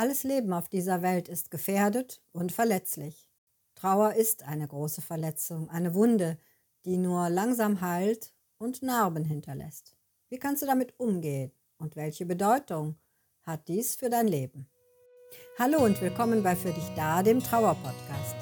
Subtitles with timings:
[0.00, 3.28] Alles Leben auf dieser Welt ist gefährdet und verletzlich.
[3.74, 6.38] Trauer ist eine große Verletzung, eine Wunde,
[6.86, 9.94] die nur langsam heilt und Narben hinterlässt.
[10.30, 12.96] Wie kannst du damit umgehen und welche Bedeutung
[13.42, 14.70] hat dies für dein Leben?
[15.58, 18.36] Hallo und willkommen bei Für dich da, dem Trauer-Podcast.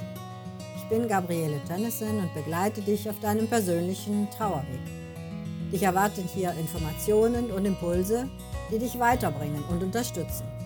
[0.77, 5.72] Ich bin Gabriele Tönnissen und begleite dich auf deinem persönlichen Trauerweg.
[5.72, 8.30] Dich erwarten hier Informationen und Impulse,
[8.70, 10.57] die dich weiterbringen und unterstützen.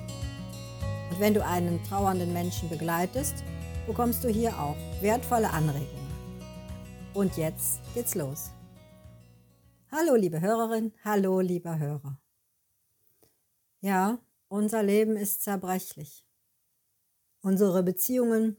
[1.13, 3.45] Und wenn du einen trauernden Menschen begleitest,
[3.87, 6.11] bekommst du hier auch wertvolle Anregungen.
[7.13, 8.51] Und jetzt geht's los.
[9.91, 12.19] Hallo liebe Hörerin, hallo lieber Hörer.
[13.83, 16.25] Ja, unser Leben ist zerbrechlich.
[17.43, 18.57] Unsere Beziehungen,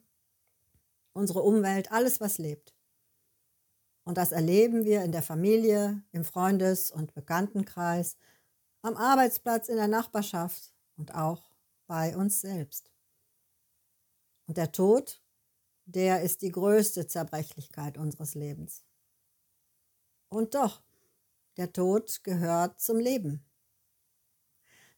[1.14, 2.76] unsere Umwelt, alles was lebt.
[4.04, 8.16] Und das erleben wir in der Familie, im Freundes- und Bekanntenkreis,
[8.84, 11.53] am Arbeitsplatz, in der Nachbarschaft und auch
[11.94, 12.90] bei uns selbst.
[14.48, 15.22] Und der Tod,
[15.86, 18.84] der ist die größte Zerbrechlichkeit unseres Lebens.
[20.28, 20.82] Und doch,
[21.56, 23.46] der Tod gehört zum Leben.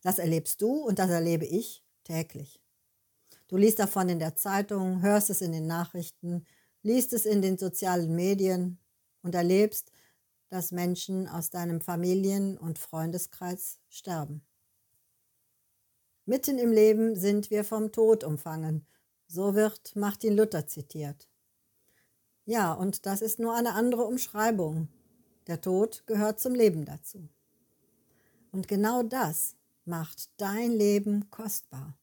[0.04, 2.62] Das erlebst du und das erlebe ich täglich.
[3.50, 6.46] Du liest davon in der Zeitung, hörst es in den Nachrichten,
[6.82, 8.80] liest es in den sozialen Medien
[9.22, 9.92] und erlebst,
[10.48, 14.48] dass Menschen aus deinem Familien- und Freundeskreis sterben.
[16.26, 18.88] Mitten im Leben sind wir vom Tod umfangen.
[19.28, 21.30] So wird Martin Luther zitiert.
[22.46, 24.88] Ja, und das ist nur eine andere Umschreibung.
[25.46, 27.30] Der Tod gehört zum Leben dazu.
[28.52, 31.98] Und genau das macht dein Leben kostbar.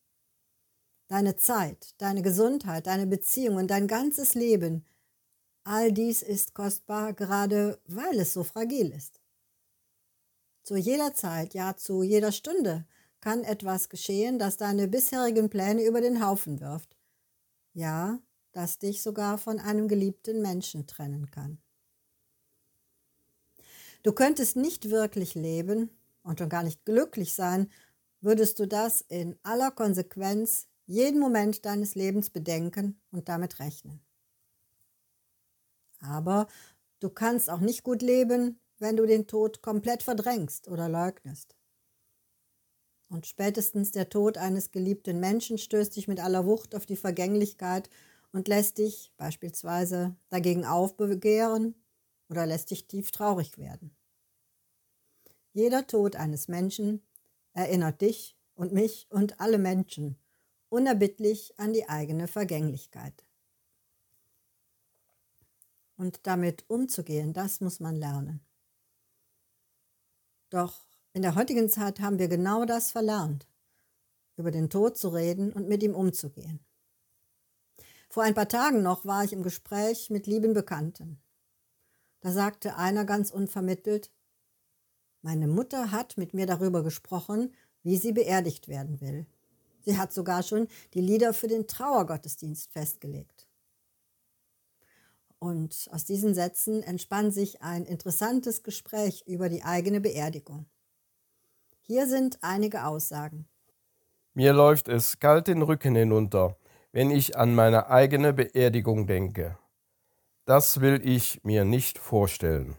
[1.09, 4.85] Deine Zeit, deine Gesundheit, deine Beziehungen, dein ganzes Leben,
[5.65, 9.21] all dies ist kostbar, gerade weil es so fragil ist.
[10.63, 12.87] Zu jeder Zeit, ja zu jeder Stunde
[13.23, 16.97] kann etwas geschehen, das deine bisherigen Pläne über den Haufen wirft.
[17.75, 18.21] Ja,
[18.53, 21.63] das dich sogar von einem geliebten Menschen trennen kann.
[24.03, 25.91] Du könntest nicht wirklich leben
[26.23, 27.71] und schon gar nicht glücklich sein,
[28.21, 34.01] würdest du das in aller Konsequenz jeden Moment deines Lebens bedenken und damit rechnen.
[36.01, 36.49] Aber
[37.01, 41.57] du kannst auch nicht gut leben, wenn du den Tod komplett verdrängst oder leugnest.
[43.13, 47.91] Und spätestens der Tod eines geliebten Menschen stößt dich mit aller Wucht auf die Vergänglichkeit
[48.33, 51.75] und lässt dich beispielsweise dagegen aufbegehren
[52.31, 53.95] oder lässt dich tief traurig werden.
[55.53, 57.03] Jeder Tod eines Menschen
[57.53, 60.17] erinnert dich und mich und alle Menschen
[60.71, 63.27] unerbittlich an die eigene Vergänglichkeit.
[65.99, 68.41] Und damit umzugehen, das muss man lernen.
[70.49, 73.47] Doch in der heutigen Zeit haben wir genau das verlernt,
[74.37, 76.61] über den Tod zu reden und mit ihm umzugehen.
[78.09, 81.21] Vor ein paar Tagen noch war ich im Gespräch mit lieben Bekannten.
[82.21, 84.11] Da sagte einer ganz unvermittelt,
[85.23, 89.27] meine Mutter hat mit mir darüber gesprochen, wie sie beerdigt werden will.
[89.85, 93.49] Sie hat sogar schon die Lieder für den Trauergottesdienst festgelegt.
[95.39, 100.67] Und aus diesen Sätzen entspann sich ein interessantes Gespräch über die eigene Beerdigung.
[101.95, 103.47] Hier sind einige Aussagen.
[104.33, 106.57] Mir läuft es kalt den Rücken hinunter,
[106.91, 109.59] wenn ich an meine eigene Beerdigung denke.
[110.47, 112.79] Das will ich mir nicht vorstellen.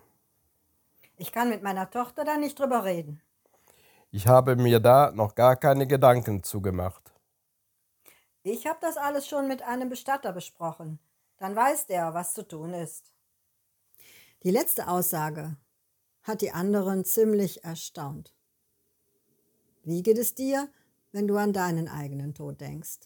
[1.15, 3.21] Ich kann mit meiner Tochter da nicht drüber reden.
[4.09, 7.13] Ich habe mir da noch gar keine Gedanken zugemacht.
[8.41, 10.97] Ich habe das alles schon mit einem Bestatter besprochen.
[11.37, 13.13] Dann weiß der, was zu tun ist.
[14.41, 15.55] Die letzte Aussage
[16.23, 18.33] hat die anderen ziemlich erstaunt.
[19.85, 20.69] Wie geht es dir,
[21.11, 22.99] wenn du an deinen eigenen Tod denkst?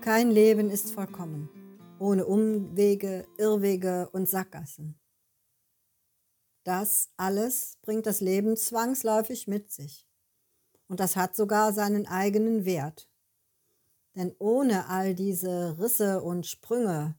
[0.00, 1.50] Kein Leben ist vollkommen,
[1.98, 4.99] ohne Umwege, Irrwege und Sackgassen.
[6.64, 10.06] Das alles bringt das Leben zwangsläufig mit sich.
[10.88, 13.08] Und das hat sogar seinen eigenen Wert.
[14.14, 17.16] Denn ohne all diese Risse und Sprünge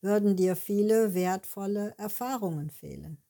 [0.00, 3.22] würden dir viele wertvolle Erfahrungen fehlen.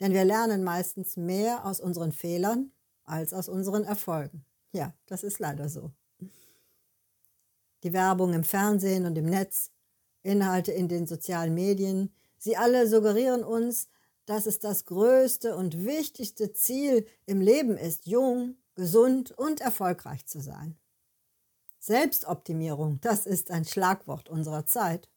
[0.00, 2.72] Denn wir lernen meistens mehr aus unseren Fehlern
[3.04, 4.44] als aus unseren Erfolgen.
[4.72, 5.92] Ja, das ist leider so.
[7.82, 9.70] Die Werbung im Fernsehen und im Netz,
[10.22, 13.88] Inhalte in den sozialen Medien, sie alle suggerieren uns,
[14.26, 20.40] dass es das größte und wichtigste Ziel im Leben ist, jung, gesund und erfolgreich zu
[20.40, 20.76] sein.
[21.78, 25.08] Selbstoptimierung, das ist ein Schlagwort unserer Zeit.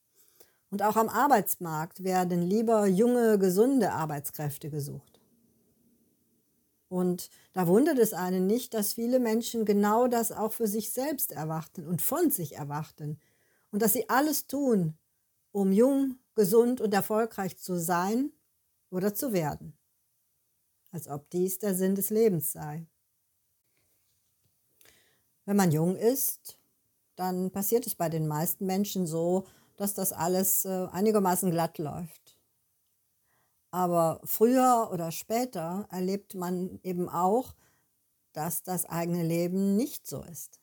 [0.70, 5.20] Und auch am Arbeitsmarkt werden lieber junge, gesunde Arbeitskräfte gesucht.
[6.88, 11.32] Und da wundert es einen nicht, dass viele Menschen genau das auch für sich selbst
[11.32, 13.20] erwarten und von sich erwarten.
[13.72, 14.96] Und dass sie alles tun,
[15.52, 18.32] um jung, gesund und erfolgreich zu sein
[18.90, 19.78] oder zu werden.
[20.92, 22.88] Als ob dies der Sinn des Lebens sei.
[25.46, 26.60] Wenn man jung ist,
[27.16, 29.46] dann passiert es bei den meisten Menschen so,
[29.78, 32.38] dass das alles äh, einigermaßen glatt läuft.
[33.72, 37.54] Aber früher oder später erlebt man eben auch,
[38.34, 40.60] dass das eigene Leben nicht so ist.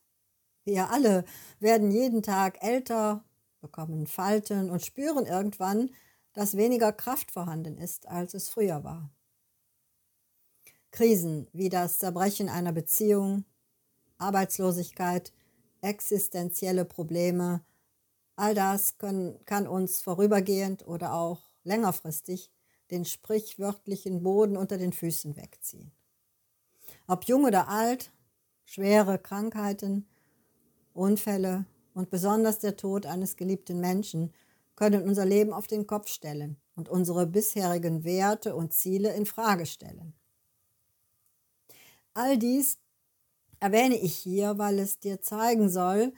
[0.65, 1.23] Wir alle
[1.59, 3.23] werden jeden Tag älter,
[3.61, 5.89] bekommen Falten und spüren irgendwann,
[6.37, 9.09] dass weniger Kraft vorhanden ist, als es früher war.
[10.91, 13.43] Krisen wie das Zerbrechen einer Beziehung,
[14.19, 15.33] Arbeitslosigkeit,
[15.81, 17.65] existenzielle Probleme,
[18.35, 22.51] all das können, kann uns vorübergehend oder auch längerfristig
[22.91, 25.91] den sprichwörtlichen Boden unter den Füßen wegziehen.
[27.07, 28.11] Ob jung oder alt,
[28.63, 30.07] schwere Krankheiten,
[30.93, 34.31] Unfälle und besonders der Tod eines geliebten Menschen
[34.77, 39.65] können unser Leben auf den Kopf stellen und unsere bisherigen Werte und Ziele in Frage
[39.65, 40.13] stellen.
[42.13, 42.79] All dies
[43.59, 46.13] erwähne ich hier, weil es dir zeigen soll,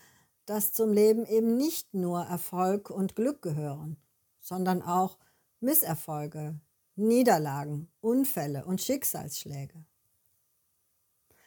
[0.45, 3.97] dass zum Leben eben nicht nur Erfolg und Glück gehören,
[4.41, 5.17] sondern auch
[5.61, 6.59] Misserfolge,
[6.95, 9.85] Niederlagen, Unfälle und Schicksalsschläge.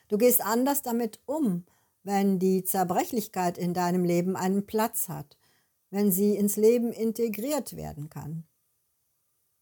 [0.08, 1.66] Du gehst anders damit um,
[2.04, 5.36] wenn die Zerbrechlichkeit in deinem Leben einen Platz hat,
[5.92, 8.48] wenn sie ins Leben integriert werden kann.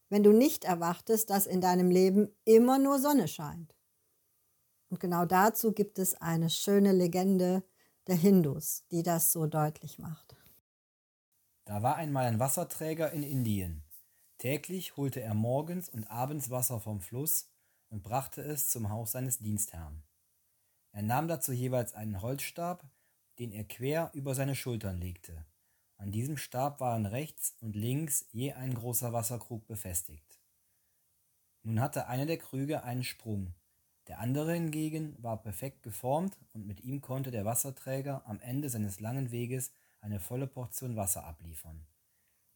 [0.09, 3.75] Wenn du nicht erwartest, dass in deinem Leben immer nur Sonne scheint.
[4.89, 7.63] Und genau dazu gibt es eine schöne Legende
[8.07, 10.37] der Hindus, die das so deutlich macht.
[11.65, 13.83] Da war einmal ein Wasserträger in Indien.
[14.37, 17.49] Täglich holte er morgens und abends Wasser vom Fluss
[17.89, 20.01] und brachte es zum Haus seines Dienstherrn.
[20.93, 22.89] Er nahm dazu jeweils einen Holzstab,
[23.37, 25.45] den er quer über seine Schultern legte.
[26.01, 30.39] An diesem Stab waren rechts und links je ein großer Wasserkrug befestigt.
[31.61, 33.53] Nun hatte einer der Krüge einen Sprung,
[34.07, 38.99] der andere hingegen war perfekt geformt und mit ihm konnte der Wasserträger am Ende seines
[38.99, 41.85] langen Weges eine volle Portion Wasser abliefern.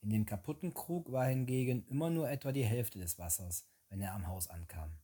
[0.02, 4.16] In dem kaputten Krug war hingegen immer nur etwa die Hälfte des Wassers, wenn er
[4.16, 4.98] am Haus ankam.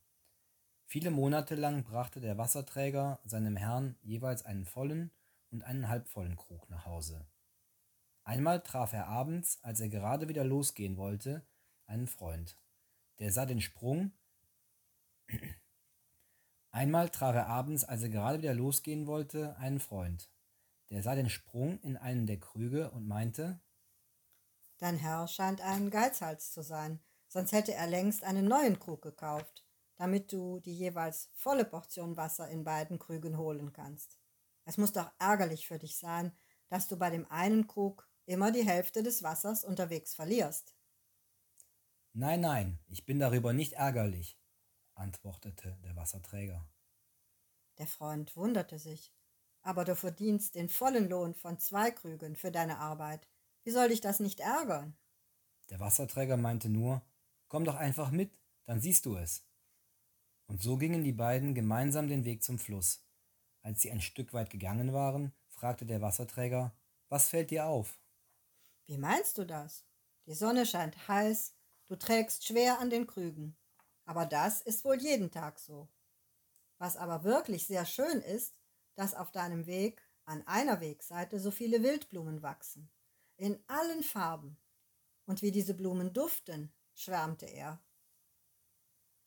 [0.84, 5.12] Viele Monate lang brachte der Wasserträger seinem Herrn jeweils einen vollen
[5.52, 7.24] und einen halbvollen Krug nach Hause.
[8.24, 11.46] Einmal traf er abends, als er gerade wieder losgehen wollte,
[11.86, 12.58] einen Freund.
[13.18, 14.12] Der sah den Sprung
[16.70, 20.30] Einmal traf er abends, als er gerade wieder losgehen wollte, einen Freund.
[20.88, 23.60] Der sah den Sprung in einen der Krüge und meinte,
[24.78, 29.64] Dein Herr scheint ein Geizhals zu sein, sonst hätte er längst einen neuen Krug gekauft,
[29.96, 34.18] damit du die jeweils volle Portion Wasser in beiden Krügen holen kannst.
[34.64, 36.32] Es muss doch ärgerlich für dich sein,
[36.68, 40.74] dass du bei dem einen Krug immer die Hälfte des Wassers unterwegs verlierst.
[42.14, 44.38] Nein, nein, ich bin darüber nicht ärgerlich,
[44.94, 46.66] antwortete der Wasserträger.
[47.78, 49.12] Der Freund wunderte sich.
[49.62, 53.28] Aber du verdienst den vollen Lohn von zwei Krügen für deine Arbeit.
[53.62, 54.96] Wie soll dich das nicht ärgern?
[55.70, 57.00] Der Wasserträger meinte nur,
[57.48, 59.46] komm doch einfach mit, dann siehst du es.
[60.48, 63.06] Und so gingen die beiden gemeinsam den Weg zum Fluss.
[63.62, 66.74] Als sie ein Stück weit gegangen waren, fragte der Wasserträger,
[67.08, 68.01] was fällt dir auf?
[68.86, 69.84] Wie meinst du das?
[70.26, 71.54] Die Sonne scheint heiß,
[71.86, 73.56] du trägst schwer an den Krügen.
[74.04, 75.88] Aber das ist wohl jeden Tag so.
[76.78, 78.54] Was aber wirklich sehr schön ist,
[78.94, 82.90] dass auf deinem Weg an einer Wegseite so viele Wildblumen wachsen,
[83.36, 84.58] in allen Farben.
[85.26, 87.82] Und wie diese Blumen duften, schwärmte er.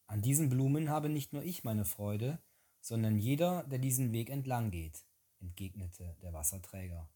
[0.08, 2.40] An diesen Blumen habe nicht nur ich meine Freude,
[2.82, 5.06] sondern jeder, der diesen Weg entlang geht,
[5.40, 7.10] entgegnete der Wasserträger.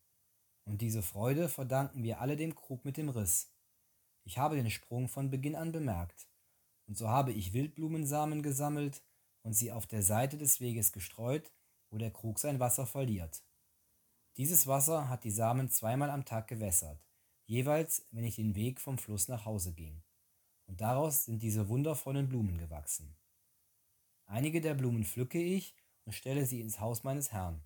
[0.69, 3.51] Und diese Freude verdanken wir alle dem Krug mit dem Riss.
[4.23, 6.29] Ich habe den Sprung von Beginn an bemerkt
[6.85, 9.01] und so habe ich Wildblumensamen gesammelt
[9.41, 11.51] und sie auf der Seite des Weges gestreut,
[11.89, 13.43] wo der Krug sein Wasser verliert.
[14.37, 17.03] Dieses Wasser hat die Samen zweimal am Tag gewässert,
[17.47, 20.03] jeweils, wenn ich den Weg vom Fluss nach Hause ging.
[20.67, 23.17] Und daraus sind diese wundervollen Blumen gewachsen.
[24.27, 25.73] Einige der Blumen pflücke ich
[26.05, 27.63] und stelle sie ins Haus meines Herrn.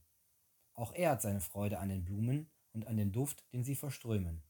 [0.71, 4.43] Auch er hat seine Freude an den Blumen und an den Duft, den sie verströmen.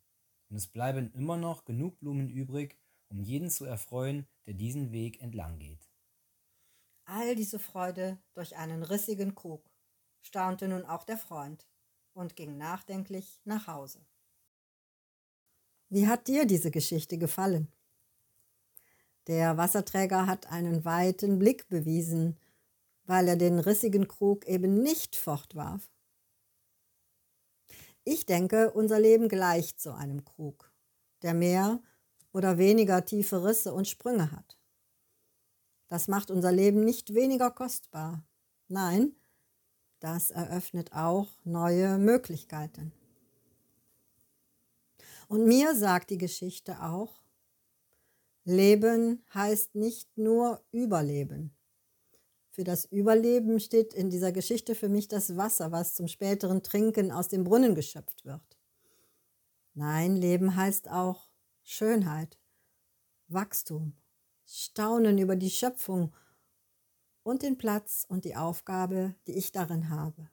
[0.50, 2.77] Und es bleiben immer noch genug Blumen übrig,
[3.10, 5.89] um jeden zu erfreuen, der diesen Weg entlang geht.
[7.06, 9.70] all diese Freude durch einen rissigen Krug,
[10.22, 11.68] staunte nun auch der Freund
[12.13, 14.06] und ging nachdenklich nach Hause.
[15.89, 17.72] Wie hat dir diese Geschichte gefallen?
[19.27, 22.38] Der Wasserträger hat einen weiten Blick bewiesen,
[23.06, 25.93] weil er den rissigen Krug eben nicht fortwarf.
[28.03, 30.72] Ich denke, unser Leben gleicht so einem Krug,
[31.22, 31.81] der mehr
[32.33, 34.57] oder weniger tiefe Risse und Sprünge hat.
[35.88, 38.25] Das macht unser Leben nicht weniger kostbar.
[38.67, 39.15] Nein,
[40.00, 42.91] das eröffnet auch neue Möglichkeiten.
[45.29, 47.24] Und mir sagt die Geschichte auch,
[48.43, 51.55] Leben heißt nicht nur Überleben.
[52.53, 57.12] Für das Überleben steht in dieser Geschichte für mich das Wasser, was zum späteren Trinken
[57.12, 58.60] aus dem Brunnen geschöpft wird.
[59.74, 61.31] Nein, Leben heißt auch
[61.63, 62.38] Schönheit,
[63.27, 63.98] Wachstum,
[64.45, 66.13] Staunen über die Schöpfung
[67.24, 70.29] und den Platz und die Aufgabe, die ich darin habe.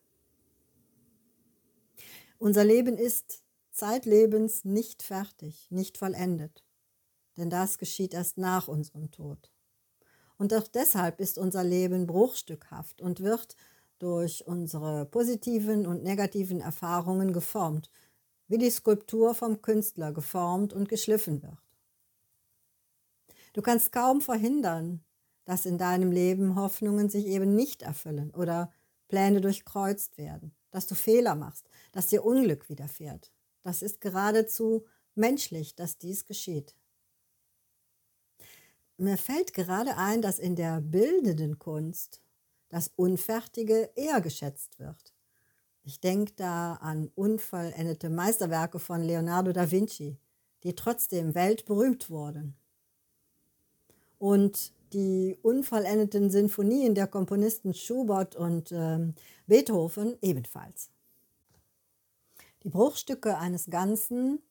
[2.37, 6.67] Unser Leben ist zeitlebens nicht fertig, nicht vollendet,
[7.39, 9.51] denn das geschieht erst nach unserem Tod.
[10.41, 13.57] Und auch deshalb ist unser Leben bruchstückhaft und wird
[13.99, 17.91] durch unsere positiven und negativen Erfahrungen geformt,
[18.49, 21.59] wie die Skulptur vom Künstler geformt und geschliffen wird.
[23.53, 25.05] Du kannst kaum verhindern,
[25.45, 28.73] dass in deinem Leben Hoffnungen sich eben nicht erfüllen oder
[29.09, 33.31] Pläne durchkreuzt werden, dass du Fehler machst, dass dir Unglück widerfährt.
[33.61, 36.75] Das ist geradezu menschlich, dass dies geschieht.
[39.01, 42.21] Mir fällt gerade ein, dass in der bildenden Kunst
[42.69, 45.15] das Unfertige eher geschätzt wird.
[45.85, 50.19] Ich denke da an unvollendete Meisterwerke von Leonardo da Vinci,
[50.65, 52.59] die trotzdem weltberühmt wurden.
[54.19, 58.99] Und die unvollendeten Sinfonien der Komponisten Schubert und äh,
[59.47, 60.91] Beethoven ebenfalls.
[62.65, 64.43] Die Bruchstücke eines Ganzen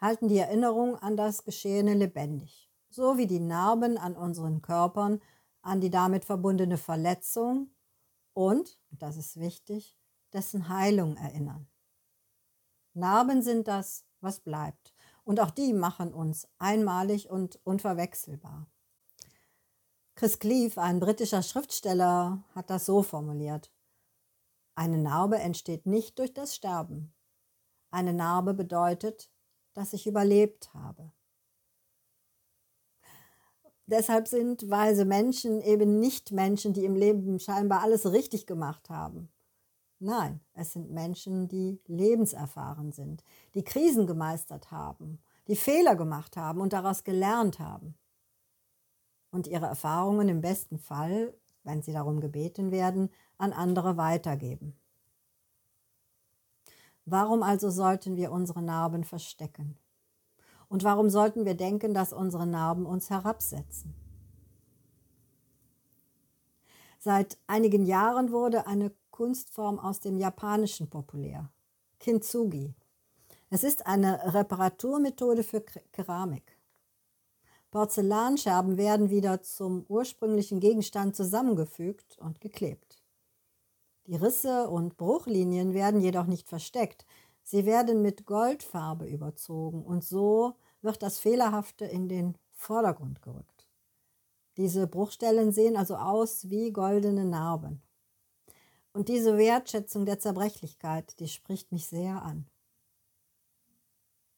[0.00, 2.65] halten die Erinnerung an das Geschehene lebendig
[2.96, 5.20] so wie die Narben an unseren Körpern
[5.62, 7.70] an die damit verbundene Verletzung
[8.32, 9.96] und, das ist wichtig,
[10.32, 11.68] dessen Heilung erinnern.
[12.94, 18.66] Narben sind das, was bleibt, und auch die machen uns einmalig und unverwechselbar.
[20.14, 23.70] Chris Cleave, ein britischer Schriftsteller, hat das so formuliert.
[24.74, 27.12] Eine Narbe entsteht nicht durch das Sterben.
[27.90, 29.30] Eine Narbe bedeutet,
[29.74, 31.12] dass ich überlebt habe.
[33.86, 39.28] Deshalb sind weise Menschen eben nicht Menschen, die im Leben scheinbar alles richtig gemacht haben.
[39.98, 43.24] Nein, es sind Menschen, die lebenserfahren sind,
[43.54, 47.94] die Krisen gemeistert haben, die Fehler gemacht haben und daraus gelernt haben.
[49.30, 54.74] Und ihre Erfahrungen im besten Fall, wenn sie darum gebeten werden, an andere weitergeben.
[57.04, 59.78] Warum also sollten wir unsere Narben verstecken?
[60.68, 63.94] Und warum sollten wir denken, dass unsere Narben uns herabsetzen?
[66.98, 71.50] Seit einigen Jahren wurde eine Kunstform aus dem Japanischen populär,
[72.00, 72.74] Kintsugi.
[73.48, 75.60] Es ist eine Reparaturmethode für
[75.92, 76.58] Keramik.
[77.70, 83.02] Porzellanscherben werden wieder zum ursprünglichen Gegenstand zusammengefügt und geklebt.
[84.06, 87.06] Die Risse und Bruchlinien werden jedoch nicht versteckt,
[87.48, 93.68] Sie werden mit Goldfarbe überzogen und so wird das Fehlerhafte in den Vordergrund gerückt.
[94.56, 97.82] Diese Bruchstellen sehen also aus wie goldene Narben.
[98.92, 102.46] Und diese Wertschätzung der Zerbrechlichkeit, die spricht mich sehr an.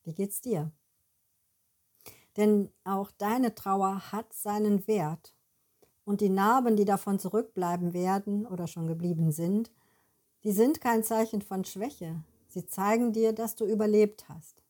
[0.05, 0.71] Wie geht's dir?
[2.37, 5.35] Denn auch deine Trauer hat seinen Wert
[6.05, 9.73] und die Narben, die davon zurückbleiben werden oder schon geblieben sind,
[10.45, 14.63] die sind kein Zeichen von Schwäche, Sie zeigen dir, dass du überlebt hast.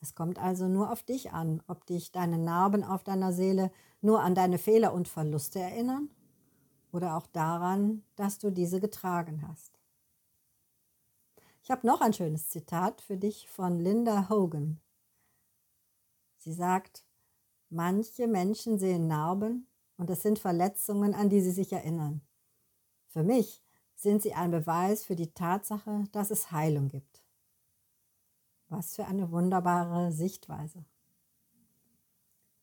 [0.00, 4.20] Es kommt also nur auf dich an, ob dich deine Narben auf deiner Seele nur
[4.22, 6.08] an deine Fehler und Verluste erinnern
[6.92, 9.78] oder auch daran, dass du diese getragen hast.
[11.62, 14.80] Ich habe noch ein schönes Zitat für dich von Linda Hogan.
[16.38, 17.04] Sie sagt,
[17.68, 22.22] manche Menschen sehen Narben und es sind Verletzungen, an die sie sich erinnern.
[23.08, 23.62] Für mich
[24.02, 27.22] sind sie ein Beweis für die Tatsache, dass es Heilung gibt.
[28.68, 30.84] Was für eine wunderbare Sichtweise.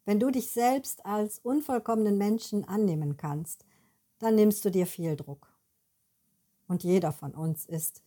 [0.06, 3.66] Wenn du dich selbst als unvollkommenen Menschen annehmen kannst,
[4.20, 5.54] dann nimmst du dir viel Druck.
[6.68, 8.02] Und jeder von uns ist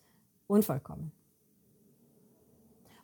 [0.46, 1.12] unvollkommen.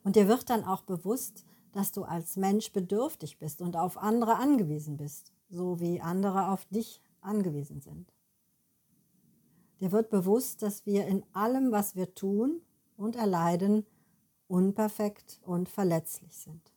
[0.02, 4.36] Und dir wird dann auch bewusst, dass du als Mensch bedürftig bist und auf andere
[4.36, 8.12] angewiesen bist so wie andere auf dich angewiesen sind.
[9.80, 12.62] Dir wird bewusst, dass wir in allem, was wir tun
[12.96, 13.84] und erleiden,
[14.48, 16.72] unperfekt und verletzlich sind.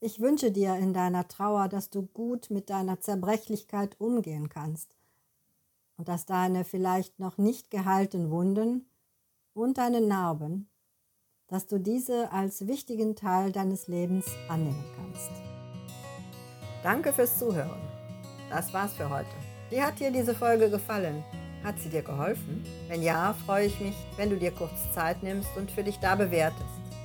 [0.00, 4.94] Ich wünsche dir in deiner Trauer, dass du gut mit deiner Zerbrechlichkeit umgehen kannst
[5.96, 8.86] und dass deine vielleicht noch nicht geheilten Wunden
[9.54, 10.68] und deine Narben,
[11.48, 15.32] dass du diese als wichtigen Teil deines Lebens annehmen kannst.
[16.84, 17.80] Danke fürs Zuhören.
[18.50, 19.57] Das war's für heute.
[19.70, 21.22] Wie hat dir diese Folge gefallen?
[21.62, 22.64] Hat sie dir geholfen?
[22.88, 26.14] Wenn ja, freue ich mich, wenn du dir kurz Zeit nimmst und für dich da
[26.14, 26.64] bewertest,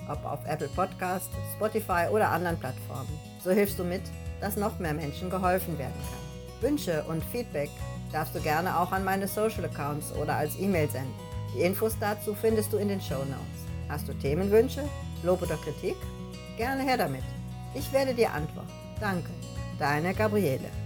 [0.09, 3.09] ob auf Apple Podcast, Spotify oder anderen Plattformen.
[3.43, 4.03] So hilfst du mit,
[4.39, 6.63] dass noch mehr Menschen geholfen werden kann.
[6.69, 7.69] Wünsche und Feedback
[8.13, 11.13] darfst du gerne auch an meine Social Accounts oder als E-Mail senden.
[11.53, 13.63] Die Infos dazu findest du in den Show Notes.
[13.89, 14.87] Hast du Themenwünsche,
[15.23, 15.97] Lob oder Kritik?
[16.55, 17.23] Gerne her damit.
[17.75, 18.71] Ich werde dir antworten.
[19.01, 19.31] Danke,
[19.77, 20.82] deine Gabriele.